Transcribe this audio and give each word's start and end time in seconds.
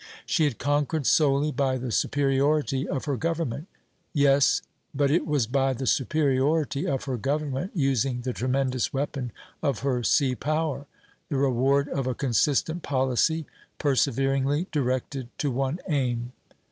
She 0.25 0.45
had 0.45 0.57
conquered 0.57 1.05
solely 1.05 1.51
by 1.51 1.77
the 1.77 1.91
superiority 1.91 2.89
of 2.89 3.05
her 3.05 3.17
government." 3.17 3.67
Yes; 4.13 4.63
but 4.95 5.11
it 5.11 5.27
was 5.27 5.45
by 5.45 5.73
the 5.73 5.85
superiority 5.85 6.87
of 6.87 7.03
her 7.03 7.17
government 7.17 7.69
using 7.75 8.21
the 8.21 8.33
tremendous 8.33 8.91
weapon 8.91 9.31
of 9.61 9.81
her 9.81 10.01
sea 10.01 10.33
power, 10.33 10.87
the 11.29 11.37
reward 11.37 11.87
of 11.87 12.07
a 12.07 12.15
consistent 12.15 12.81
policy 12.81 13.45
perseveringly 13.77 14.65
directed 14.71 15.29
to 15.37 15.51
one 15.51 15.77
aim. 15.87 16.31